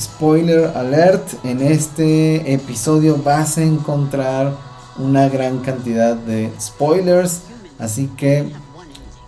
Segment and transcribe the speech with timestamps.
[0.00, 4.56] Spoiler alert, en este episodio vas a encontrar
[4.98, 7.42] una gran cantidad de spoilers,
[7.78, 8.46] así que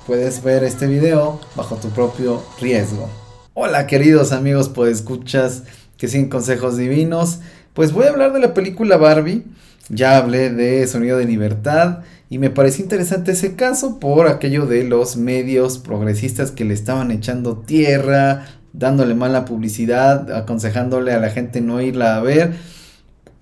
[0.06, 3.08] puedes ver este video bajo tu propio riesgo.
[3.52, 5.64] Hola queridos amigos, pues escuchas
[5.98, 7.40] que sin consejos divinos,
[7.74, 9.44] pues voy a hablar de la película Barbie,
[9.90, 11.98] ya hablé de Sonido de Libertad
[12.30, 17.10] y me pareció interesante ese caso por aquello de los medios progresistas que le estaban
[17.10, 22.54] echando tierra, dándole mala publicidad, aconsejándole a la gente no irla a ver,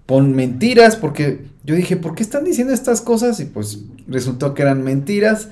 [0.06, 3.40] con mentiras, porque yo dije, ¿por qué están diciendo estas cosas?
[3.40, 5.48] Y pues resultó que eran mentiras.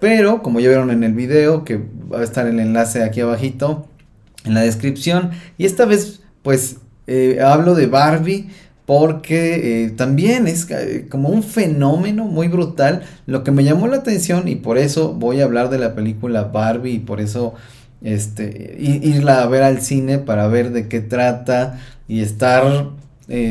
[0.00, 1.80] Pero como ya vieron en el video, que
[2.12, 3.88] va a estar el enlace aquí abajito
[4.44, 5.30] en la descripción.
[5.56, 6.76] Y esta vez pues
[7.06, 8.50] eh, hablo de Barbie
[8.86, 13.02] porque eh, también es eh, como un fenómeno muy brutal.
[13.26, 16.44] Lo que me llamó la atención y por eso voy a hablar de la película
[16.44, 17.54] Barbie y por eso
[18.02, 22.90] este, irla a ver al cine para ver de qué trata y estar,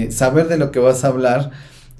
[0.10, 1.52] saber de lo que vas a hablar.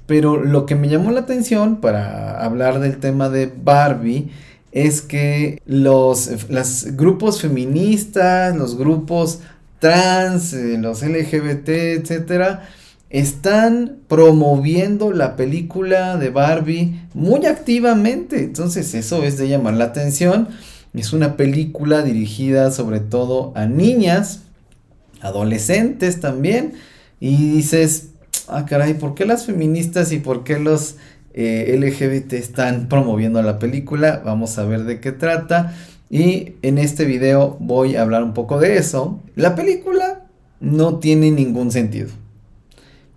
[0.06, 4.30] Pero lo que me llamó la atención para hablar del tema de Barbie
[4.76, 6.30] es que los,
[6.92, 9.40] grupos feministas, los grupos
[9.78, 12.68] trans, eh, los LGBT, etcétera,
[13.10, 18.42] están promoviendo la película de Barbie muy activamente.
[18.42, 20.48] Entonces, eso es de llamar la atención.
[20.92, 24.42] Es una película dirigida sobre todo a niñas,
[25.20, 26.74] adolescentes también.
[27.20, 28.10] Y dices,
[28.48, 30.96] ah, caray, ¿por qué las feministas y por qué los
[31.34, 34.22] eh, LGBT están promoviendo la película?
[34.24, 35.74] Vamos a ver de qué trata.
[36.10, 39.22] Y en este video voy a hablar un poco de eso.
[39.34, 40.26] La película
[40.60, 42.08] no tiene ningún sentido.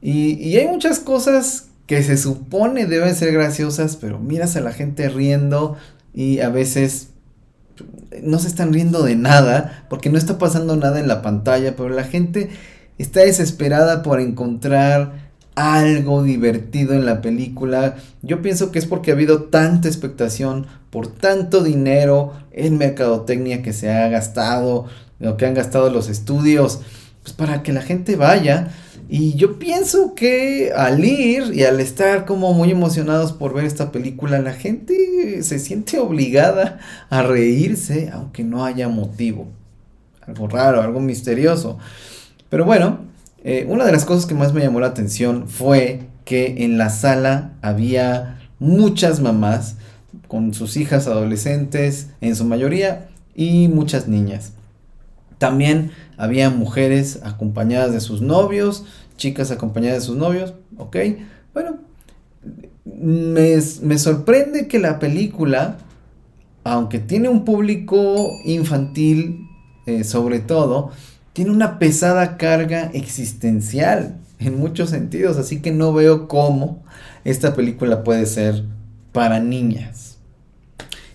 [0.01, 5.09] Y, hay muchas cosas que se supone deben ser graciosas, pero miras a la gente
[5.09, 5.75] riendo
[6.13, 7.09] y a veces
[8.21, 11.89] no se están riendo de nada porque no está pasando nada en la pantalla, pero
[11.89, 12.49] la gente
[12.97, 17.95] está desesperada por encontrar algo divertido en la película.
[18.21, 23.73] Yo pienso que es porque ha habido tanta expectación por tanto dinero en mercadotecnia que
[23.73, 24.85] se ha gastado,
[25.19, 26.81] lo que han gastado los estudios,
[27.23, 28.69] pues para que la gente vaya.
[29.11, 33.91] Y yo pienso que al ir y al estar como muy emocionados por ver esta
[33.91, 39.47] película, la gente se siente obligada a reírse, aunque no haya motivo.
[40.27, 41.79] Algo raro, algo misterioso.
[42.49, 42.99] Pero bueno,
[43.43, 46.91] eh, una de las cosas que más me llamó la atención fue que en la
[46.91, 49.77] sala había muchas mamás
[50.27, 54.53] con sus hijas adolescentes, en su mayoría, y muchas niñas.
[55.39, 58.85] También había mujeres acompañadas de sus novios,
[59.17, 60.97] chicas acompañadas de sus novios, ¿ok?
[61.53, 61.77] Bueno,
[62.85, 63.59] me,
[63.97, 65.77] sorprende que la película,
[66.63, 69.47] aunque tiene un público infantil
[69.85, 70.91] eh, sobre todo,
[71.33, 76.83] tiene una pesada carga existencial en muchos sentidos, así que no veo cómo
[77.23, 78.65] esta película puede ser
[79.13, 80.17] para niñas.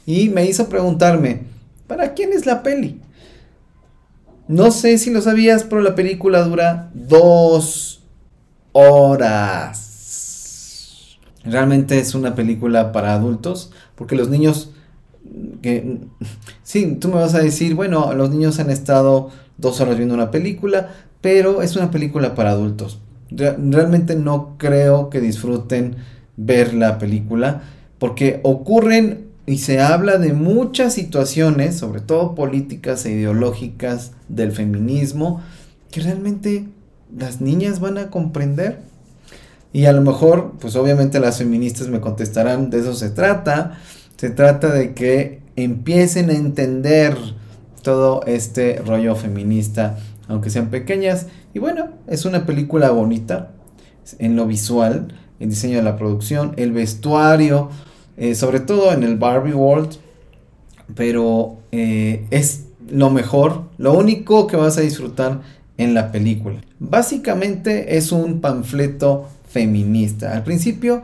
[0.07, 1.43] Y me hizo preguntarme,
[1.87, 3.01] ¿para quién es la peli?
[4.49, 8.03] No sé si lo sabías, pero la película dura dos
[8.73, 9.81] horas.
[11.45, 14.71] Realmente es una película para adultos, porque los niños
[16.63, 20.31] sí, tú me vas a decir, bueno, los niños han estado dos horas viendo una
[20.31, 20.91] película,
[21.21, 23.01] pero es una película para adultos.
[23.31, 25.97] realmente no creo que disfruten
[26.37, 27.63] ver la película
[27.99, 35.43] porque ocurren y se habla de muchas situaciones, sobre todo políticas e ideológicas del feminismo,
[35.91, 36.67] que realmente
[37.17, 38.81] las niñas van a comprender.
[39.73, 43.79] Y a lo mejor, pues obviamente las feministas me contestarán, de eso se trata.
[44.17, 47.17] Se trata de que empiecen a entender
[47.83, 51.27] todo este rollo feminista, aunque sean pequeñas.
[51.53, 53.51] Y bueno, es una película bonita
[54.19, 57.69] en lo visual, el diseño de la producción, el vestuario,
[58.17, 59.97] eh, sobre todo en el Barbie World,
[60.95, 65.41] pero eh, es lo mejor, lo único que vas a disfrutar
[65.79, 66.61] en la película.
[66.79, 70.33] Básicamente es un panfleto feminista.
[70.33, 71.03] Al principio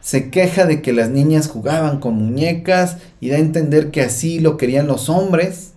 [0.00, 4.40] se queja de que las niñas jugaban con muñecas y da a entender que así
[4.40, 5.70] lo querían los hombres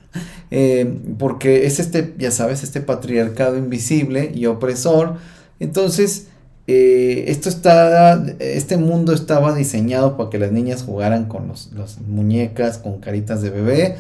[0.56, 5.18] eh, porque es este, ya sabes, este patriarcado invisible y opresor.
[5.60, 6.28] Entonces,
[6.66, 11.72] eh, esto está, este mundo estaba diseñado para que las niñas jugaran con los,
[12.08, 13.98] muñecas, con caritas de bebé,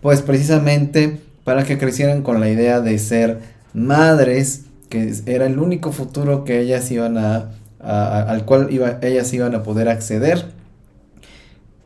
[0.00, 3.40] pues precisamente para que crecieran con la idea de ser
[3.74, 7.50] madres, que era el único futuro que ellas iban a,
[7.80, 10.46] al cual iba, ellas iban a poder acceder.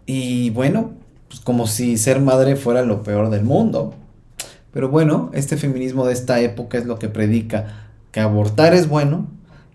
[0.06, 0.92] Y bueno,
[1.28, 3.94] pues, como si ser madre fuera lo peor del mundo.
[4.72, 9.26] Pero bueno, este feminismo de esta época es lo que predica que abortar es bueno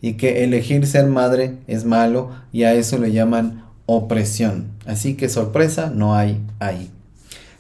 [0.02, 4.68] y que elegir ser madre es malo y a eso le llaman opresión.
[4.86, 6.92] Así que sorpresa no hay ahí.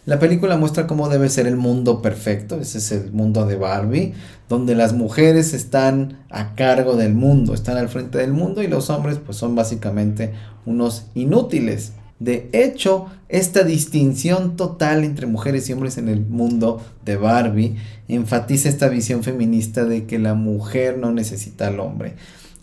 [0.05, 4.13] La película muestra cómo debe ser el mundo perfecto, ese es el mundo de Barbie,
[4.47, 8.89] donde las mujeres están a cargo del mundo, están al frente del mundo y los
[8.89, 10.33] hombres pues son básicamente
[10.65, 11.91] unos inútiles.
[12.19, 17.75] De hecho, esta distinción total entre mujeres y hombres en el mundo de Barbie
[18.07, 22.15] enfatiza esta visión feminista de que la mujer no necesita al hombre.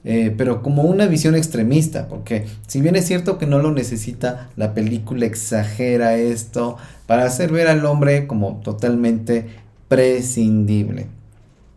[0.07, 4.51] Eh, pero como una visión extremista, porque si bien es cierto que no lo necesita,
[4.55, 6.77] la película exagera esto
[7.07, 9.47] para hacer ver al hombre como totalmente
[9.89, 11.07] prescindible.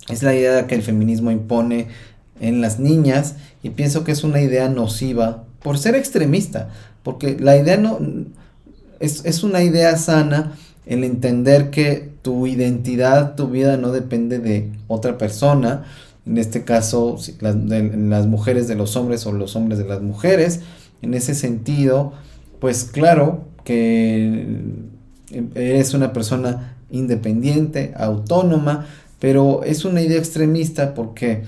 [0.10, 1.88] Es la idea que el feminismo impone
[2.42, 6.70] en las niñas y pienso que es una idea nociva por ser extremista,
[7.08, 8.00] porque la idea no
[9.00, 14.74] es, es una idea sana el entender que tu identidad, tu vida no depende de
[14.90, 15.86] otra persona,
[16.26, 17.56] en este caso las,
[18.26, 20.60] mujeres de los hombres o los hombres de las mujeres.
[21.02, 22.12] En ese sentido,
[22.60, 24.46] pues claro que
[25.56, 28.86] eres una persona independiente, autónoma,
[29.20, 31.44] pero es una idea extremista porque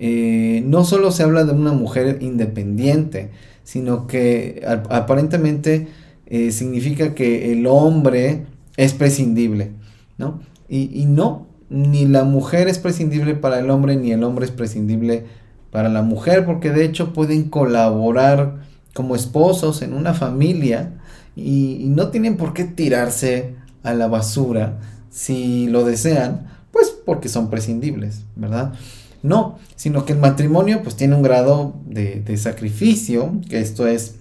[0.00, 3.28] eh, no solo se habla de una mujer independiente,
[3.64, 5.88] sino que aparentemente
[6.26, 9.72] eh, significa que el hombre es prescindible,
[10.18, 10.40] ¿no?
[10.68, 14.50] Y, y no, ni la mujer es prescindible para el hombre, ni el hombre es
[14.50, 15.24] prescindible
[15.70, 18.62] para la mujer, porque de hecho pueden colaborar
[18.94, 20.92] como esposos en una familia
[21.34, 24.78] y, no tienen por qué tirarse a la basura
[25.10, 28.74] si lo desean, pues porque son prescindibles, ¿verdad?
[29.22, 34.16] No, sino que el matrimonio pues tiene un grado de, sacrificio, que esto es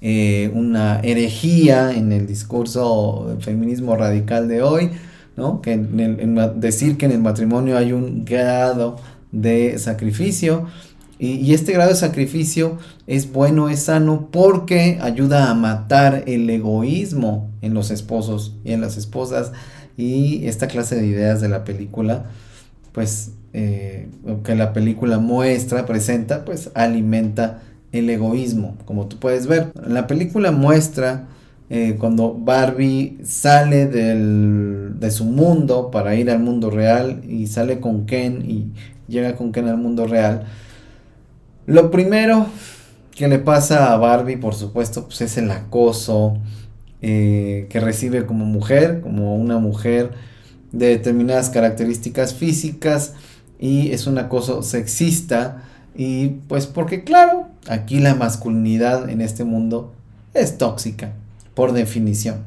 [0.00, 4.90] eh, una herejía en el discurso del feminismo radical de hoy,
[5.62, 8.96] que en decir que en el matrimonio hay un grado
[9.30, 10.66] de sacrificio
[11.18, 12.78] y, este grado de sacrificio
[13.08, 18.80] es bueno, es sano porque ayuda a matar el egoísmo en los esposos y en
[18.80, 19.52] las esposas
[19.96, 22.26] y esta clase de ideas de la película
[22.92, 24.08] pues eh,
[24.44, 27.62] que la película muestra, presenta, pues alimenta
[27.92, 29.72] el egoísmo, como tú puedes ver.
[29.86, 31.26] La película muestra
[31.70, 38.06] eh, cuando Barbie sale de su mundo para ir al mundo real y sale con
[38.06, 38.72] Ken y
[39.06, 40.44] llega con Ken al mundo real.
[41.66, 42.46] Lo primero
[43.14, 46.38] que le pasa a Barbie, por supuesto, pues es el acoso
[47.02, 50.12] eh, que recibe como mujer, como una mujer
[50.72, 53.14] de determinadas características físicas
[53.58, 59.92] y es un acoso sexista y pues porque claro, aquí la masculinidad en este mundo
[60.34, 61.12] es tóxica
[61.54, 62.44] por definición.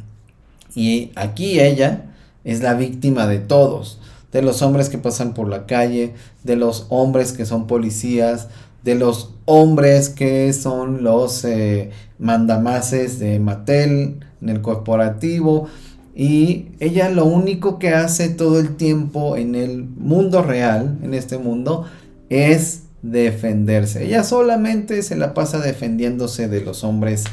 [0.73, 2.06] Y aquí ella
[2.44, 4.00] es la víctima de todos,
[4.31, 6.13] de los hombres que pasan por la calle,
[6.44, 8.47] de los hombres que son policías,
[8.83, 15.68] de los hombres que son los eh, mandamases de Mattel en el corporativo.
[16.16, 21.38] Y ella lo único que hace todo el tiempo en el mundo real, en este
[21.38, 21.86] mundo,
[22.30, 24.06] es defenderse.
[24.06, 27.24] Ella solamente se la pasa defendiéndose de los hombres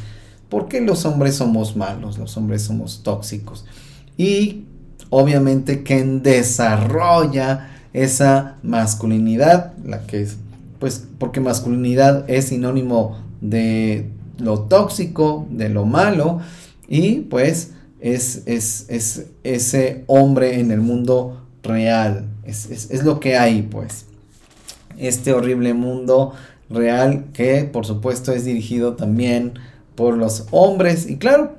[0.49, 3.65] porque los hombres somos malos, los hombres somos tóxicos.
[4.17, 4.65] Y
[5.11, 10.37] obviamente quien desarrolla esa masculinidad, la que es,
[10.79, 16.41] pues porque masculinidad es sinónimo de lo tóxico, de lo malo,
[16.88, 23.37] y pues es, es, es ese hombre en el mundo real, es, es lo que
[23.37, 24.07] hay pues.
[24.97, 26.33] Este horrible mundo
[26.71, 29.55] real que por supuesto es dirigido también
[29.95, 31.09] por los hombres.
[31.09, 31.57] Y claro,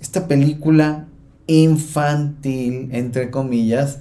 [0.00, 1.06] esta película
[1.46, 3.98] infantil, entre comillas,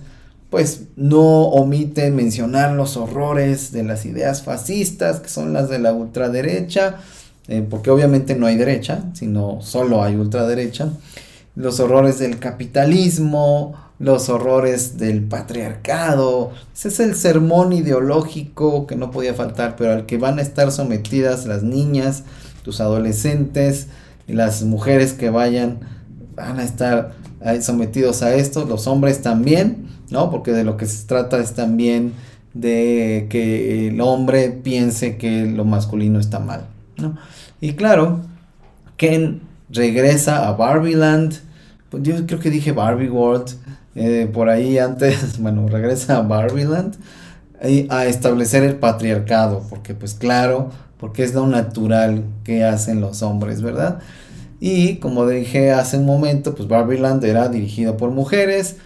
[0.49, 5.93] pues no omite mencionar los horrores de las ideas fascistas, que son las de la
[5.93, 6.97] ultraderecha,
[7.47, 10.89] eh, porque obviamente no hay derecha, sino solo hay ultraderecha,
[11.55, 19.09] los horrores del capitalismo, los horrores del patriarcado, ese es el sermón ideológico que no
[19.09, 22.23] podía faltar, pero al que van a estar sometidas las niñas,
[22.61, 23.87] tus adolescentes,
[24.27, 25.79] las mujeres que vayan
[26.35, 27.13] van a estar
[27.61, 30.29] sometidos a esto, los hombres también, ¿no?
[30.31, 32.13] Porque de lo que se trata es también
[32.53, 36.65] de que el hombre piense que lo masculino está mal,
[36.97, 37.17] ¿no?
[37.61, 38.21] Y claro,
[38.97, 41.33] Ken regresa a Barbieland,
[41.89, 43.51] pues yo creo que dije Barbie World,
[43.95, 46.95] eh, por ahí antes, bueno, regresa a Barbieland
[47.89, 50.69] a establecer el patriarcado, porque pues claro,
[50.99, 53.99] porque es lo natural que hacen los hombres, ¿verdad?
[54.59, 58.77] Y como dije hace un momento, pues Barbieland era dirigido por mujeres,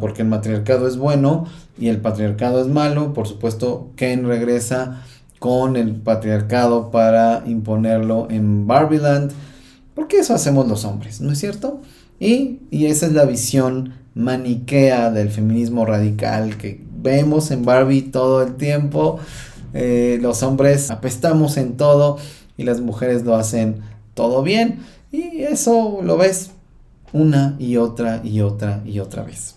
[0.00, 1.46] porque el matriarcado es bueno
[1.78, 3.12] y el patriarcado es malo.
[3.12, 5.02] Por supuesto, Ken regresa
[5.38, 9.32] con el patriarcado para imponerlo en Barbieland,
[9.94, 11.80] porque eso hacemos los hombres, ¿no es cierto?
[12.18, 18.42] Y, y esa es la visión maniquea del feminismo radical que vemos en Barbie todo
[18.42, 19.18] el tiempo.
[19.74, 22.18] Eh, los hombres apestamos en todo
[22.56, 23.80] y las mujeres lo hacen
[24.14, 24.80] todo bien.
[25.10, 26.50] Y eso lo ves
[27.12, 29.56] una y otra y otra y otra vez.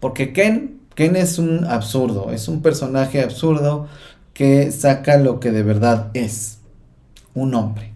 [0.00, 3.88] Porque Ken, Ken es un absurdo, es un personaje absurdo
[4.34, 6.58] que saca lo que de verdad es,
[7.34, 7.95] un hombre.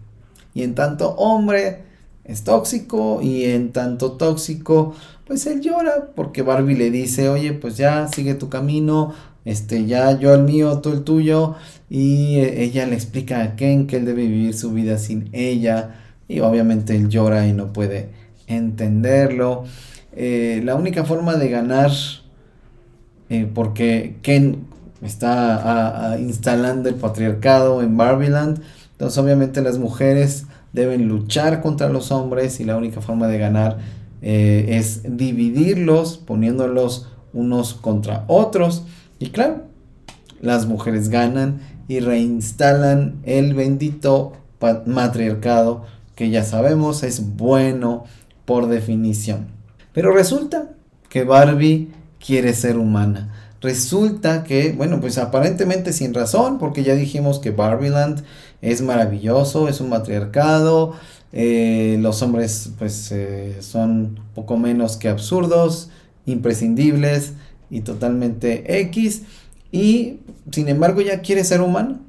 [0.55, 1.83] Y en tanto hombre
[2.25, 4.95] es tóxico y en tanto tóxico,
[5.27, 9.15] pues él llora porque Barbie le dice, oye, pues ya sigue tu camino,
[9.45, 11.55] este, ya yo el mío, tú el tuyo,
[11.89, 15.97] y eh, ella le explica a Ken que él debe vivir su vida sin ella,
[16.29, 18.11] y obviamente él llora y no puede
[18.47, 19.65] entenderlo.
[20.15, 21.91] Eh, la única forma de ganar,
[23.29, 24.67] eh, porque Ken
[25.03, 28.61] está instalando el patriarcado en Barbieland,
[29.01, 33.79] entonces obviamente las mujeres deben luchar contra los hombres y la única forma de ganar
[34.21, 38.85] es dividirlos, poniéndolos unos contra otros.
[39.19, 39.63] Y claro,
[40.43, 44.33] las mujeres ganan y reinstalan el bendito
[44.85, 48.05] matriarcado que ya sabemos es bueno
[48.45, 49.47] por definición.
[49.95, 50.73] Pero resulta
[51.09, 51.91] que Barbie
[52.23, 53.33] quiere ser humana.
[53.61, 58.25] Resulta que, bueno, pues aparentemente sin razón, porque ya dijimos que Barbieland
[58.63, 60.95] es maravilloso, es un matriarcado,
[61.33, 65.91] eh, los hombres pues eh, son poco menos que absurdos,
[66.27, 67.35] imprescindibles,
[67.71, 69.23] y totalmente X.
[69.73, 70.19] Y
[70.51, 72.01] sin embargo ya quiere ser humano.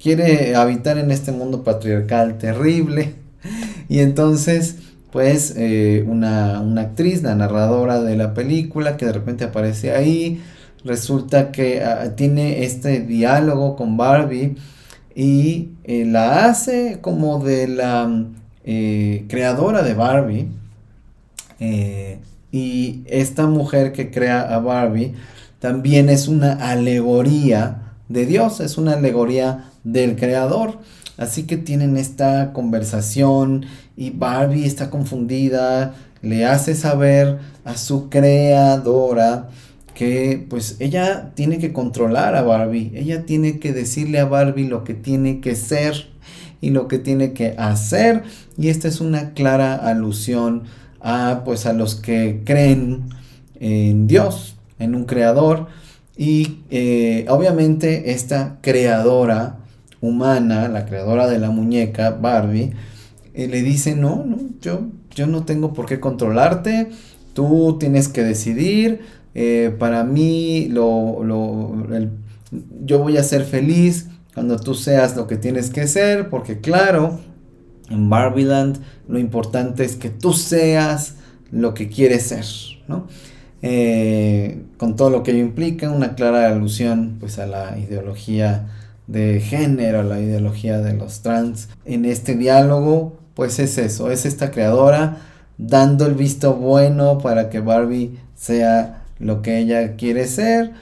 [0.00, 3.14] Quiere habitar en este mundo patriarcal terrible.
[3.88, 4.78] Y entonces,
[5.12, 10.42] pues, eh, una, actriz, la narradora de la película, que de repente aparece ahí,
[10.86, 14.56] resulta que ah, tiene este diálogo con Barbie
[15.14, 18.24] y eh, la hace como de la
[18.64, 20.48] eh, creadora de Barbie.
[22.52, 25.14] Y esta mujer que crea a Barbie
[25.58, 30.78] también es una alegoría de Dios, es una alegoría del creador.
[31.16, 33.64] Así que tienen esta conversación
[33.96, 39.48] y Barbie está confundida, le hace saber a su creadora
[39.96, 44.84] que pues ella tiene que controlar a Barbie, ella tiene que decirle a Barbie lo
[44.84, 46.08] que tiene que ser
[46.60, 48.22] y lo que tiene que hacer.
[48.58, 50.64] Y esta es una clara alusión
[51.00, 53.04] a pues a los que creen
[53.58, 55.68] en Dios, en un creador.
[56.14, 59.60] Y eh, obviamente esta creadora
[60.02, 62.74] humana, la creadora de la muñeca Barbie,
[63.32, 66.90] eh, le dice no, no, yo, yo no tengo por qué controlarte,
[67.32, 71.22] tú tienes que decidir, eh, para mí lo,
[72.86, 77.20] yo voy a ser feliz cuando tú seas lo que tienes que ser, porque claro,
[77.90, 81.16] en Barbieland lo importante es que tú seas
[81.50, 82.46] lo que quieres ser,
[82.88, 83.08] ¿no?
[83.60, 88.68] Eh, con todo lo que ello implica, una clara alusión pues a la ideología
[89.06, 91.68] de género, a la ideología de los trans.
[91.84, 95.18] En este diálogo, pues es eso, es esta creadora
[95.58, 100.72] dando el visto bueno para que Barbie sea lo que ella quiere ser.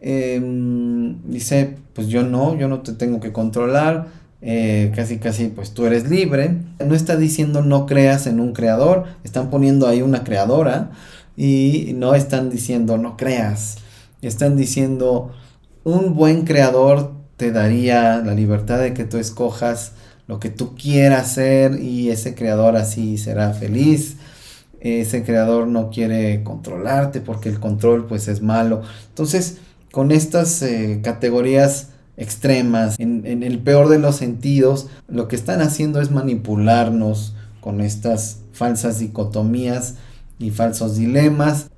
[0.00, 4.08] Em, dice, pues yo no, yo no te tengo que controlar,
[4.40, 6.56] eh, casi casi pues tú eres libre.
[6.84, 10.90] No está diciendo no creas en un creador, están poniendo ahí una creadora
[11.36, 13.76] y no están diciendo no creas,
[14.20, 15.32] están diciendo
[15.84, 19.92] un buen creador te daría la libertad de que tú escojas
[20.26, 24.16] lo que tú quieras ser y ese creador así será feliz.
[24.82, 28.82] Ese creador no quiere controlarte porque el control pues es malo.
[29.10, 29.58] Entonces,
[29.92, 36.00] con estas eh, categorías extremas, en, el peor de los sentidos, lo que están haciendo
[36.00, 39.94] es manipularnos con estas falsas dicotomías
[40.40, 41.70] y falsos dilemas.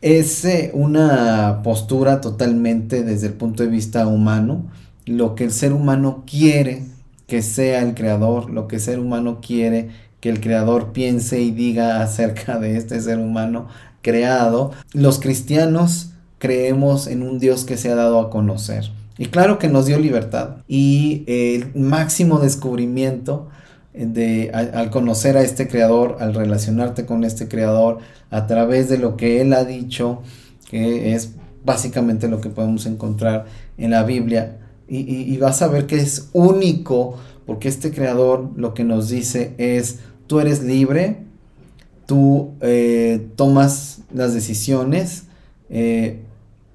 [0.00, 4.70] Es eh, una postura totalmente desde el punto de vista humano,
[5.04, 6.84] lo que el ser humano quiere
[7.26, 11.50] que sea el creador, lo que el ser humano quiere que el creador piense y
[11.50, 13.68] diga acerca de este ser humano
[14.02, 14.72] creado.
[14.92, 18.90] Los cristianos creemos en un Dios que se ha dado a conocer.
[19.18, 20.58] Y claro que nos dio libertad.
[20.68, 23.48] Y el máximo descubrimiento
[23.94, 27.98] de, al, conocer a este creador, al relacionarte con este creador,
[28.30, 30.20] a través de lo que él ha dicho,
[30.70, 31.30] que es
[31.64, 33.46] básicamente lo que podemos encontrar
[33.78, 34.58] en la Biblia.
[34.86, 39.54] Y, y vas a ver que es único porque este creador lo que nos dice
[39.56, 41.18] es, tú eres libre,
[42.06, 45.24] tú eh, tomas las decisiones,
[45.70, 46.20] eh,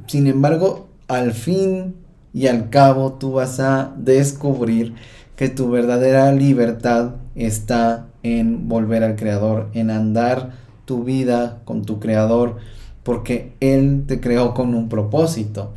[0.08, 1.96] sin embargo, al fin
[2.34, 4.96] y al cabo tú vas a descubrir
[5.36, 10.54] que tu verdadera libertad está en volver al creador, en andar
[10.86, 12.58] tu vida con tu creador,
[13.04, 15.74] porque Él te creó con un propósito.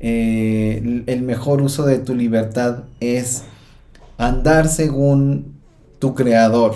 [0.00, 3.44] Eh, el mejor uso de tu libertad es
[4.18, 5.54] andar según
[5.98, 6.74] tu creador.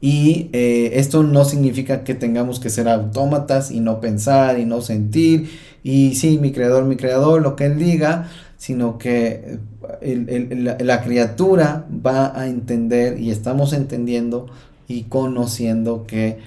[0.00, 4.80] Y eh, esto no significa que tengamos que ser autómatas y no pensar y no
[4.80, 5.50] sentir.
[5.82, 9.58] Y sí, mi creador, mi creador, lo que él diga, sino que
[10.00, 14.46] la, la criatura va a entender y estamos entendiendo
[14.88, 16.38] y conociendo que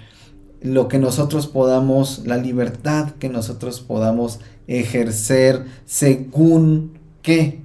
[0.61, 7.61] lo que nosotros podamos, la libertad que nosotros podamos ejercer según qué,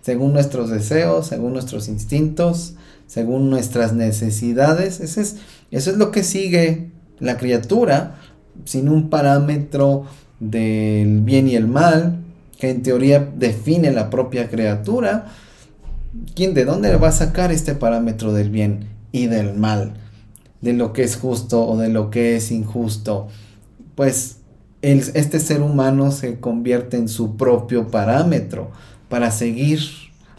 [0.00, 2.74] según nuestros deseos, según nuestros instintos,
[3.06, 5.00] según nuestras necesidades.
[5.00, 5.36] Eso es,
[5.70, 8.16] eso es lo que sigue la criatura
[8.64, 10.04] sin un parámetro
[10.40, 12.20] del bien y el mal,
[12.58, 15.26] que en teoría define la propia criatura.
[16.34, 19.94] ¿Quién de dónde va a sacar este parámetro del bien y del mal?
[20.60, 23.28] De lo que es justo o de lo que es injusto.
[23.94, 24.38] Pues
[24.82, 28.70] este ser humano se convierte en su propio parámetro
[29.08, 29.80] para seguir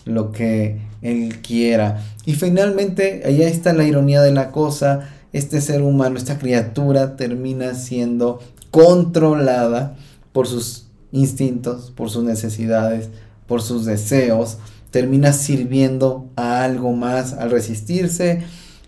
[0.05, 2.03] lo que él quiera.
[2.25, 7.75] Y finalmente, ahí está la ironía de la cosa, este ser humano, esta criatura termina
[7.75, 8.39] siendo
[8.71, 9.95] controlada
[10.31, 13.09] por sus instintos, por sus necesidades,
[13.47, 14.57] por sus deseos,
[14.91, 18.43] termina sirviendo a algo más al resistirse,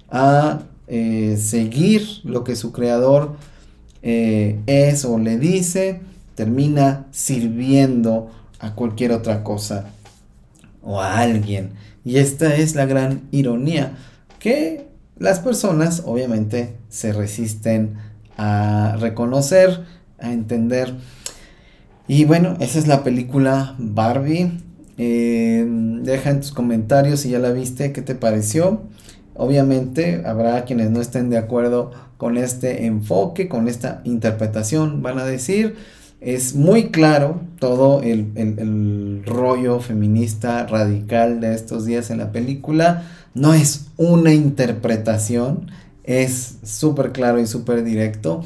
[0.09, 3.35] a eh, seguir lo que su creador
[4.01, 6.01] eh, es o le dice,
[6.35, 9.85] termina sirviendo a cualquier otra cosa
[10.81, 11.71] o a alguien.
[12.05, 13.93] Y esta es la gran ironía,
[14.39, 14.87] que
[15.17, 17.95] las personas obviamente se resisten
[18.37, 19.81] a reconocer,
[20.19, 20.93] a entender.
[22.07, 24.51] Y bueno, esa es la película Barbie.
[24.97, 25.65] Eh,
[26.01, 28.81] deja en tus comentarios si ya la viste, qué te pareció.
[29.35, 35.25] Obviamente habrá quienes no estén de acuerdo con este enfoque, con esta interpretación, van a
[35.25, 35.75] decir,
[36.22, 43.03] es muy claro todo el, rollo feminista radical de estos días en la película.
[43.34, 45.72] No es una interpretación,
[46.03, 48.44] es súper claro y súper directo.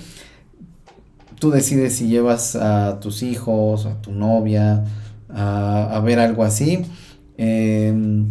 [1.38, 4.86] Tú decides si llevas a tus hijos, a tu novia,
[5.30, 6.86] a, ver algo así.
[7.38, 8.28] Em,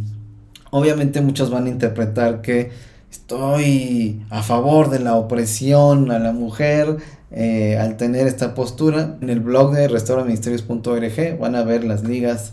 [0.71, 2.71] obviamente muchos van a interpretar que
[3.11, 6.97] estoy a favor de la opresión a la mujer
[7.37, 9.19] eh, al tener esta postura.
[9.21, 12.53] En el blog de restauraministerios.org van a ver las ligas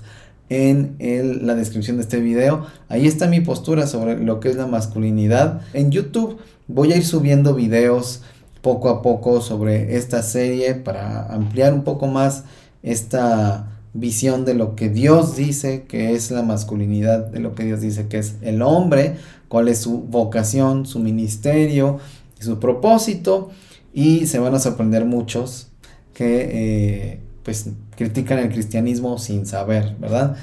[0.50, 0.98] en
[1.46, 2.65] la descripción de este video.
[2.89, 5.62] Ahí está mi postura sobre lo que es la masculinidad.
[5.74, 8.24] En YouTube voy a ir subiendo videos
[8.63, 12.44] poco a poco sobre esta serie para ampliar un poco más
[12.82, 17.82] esta visión de lo que Dios dice que es la masculinidad, de lo que Dios
[17.82, 19.17] dice que es el hombre,
[19.48, 22.00] cuál es su vocación, su ministerio
[22.39, 23.52] y su propósito.
[23.94, 25.68] Y se van a sorprender muchos
[26.14, 30.36] que eh, pues critican el cristianismo sin saber, ¿verdad?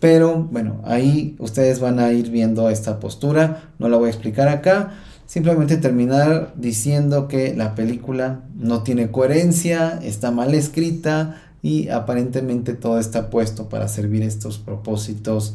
[0.00, 4.48] Pero bueno, ahí ustedes van a ir viendo esta postura, no la voy a explicar
[4.48, 4.92] acá.
[5.26, 12.98] Simplemente terminar diciendo que la película no tiene coherencia, está mal escrita, y aparentemente todo
[12.98, 15.54] está puesto para servir estos propósitos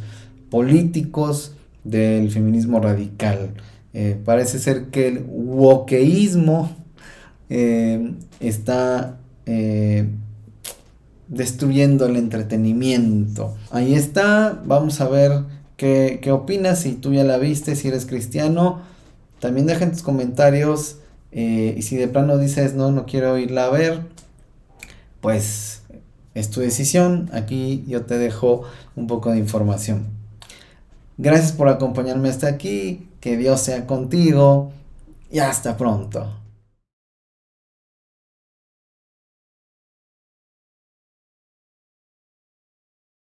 [0.50, 3.52] políticos del feminismo radical.
[3.94, 6.76] Eh, parece ser que el wokeísmo
[7.50, 10.10] eh, está eh,
[11.28, 13.56] destruyendo el entretenimiento.
[13.72, 15.44] Ahí está, vamos a ver
[15.78, 18.82] qué, qué, opinas, si tú ya la viste, si eres cristiano.
[19.40, 20.98] También deja en tus comentarios
[21.32, 24.02] y si de plano dices no, no quiero irla a ver,
[25.22, 25.84] pues
[26.34, 27.30] es tu decisión.
[27.34, 28.64] Aquí yo te dejo
[28.96, 30.08] un poco de información.
[31.18, 33.08] Gracias por acompañarme hasta aquí.
[33.20, 34.72] Que Dios sea contigo.
[35.32, 36.39] Y hasta pronto.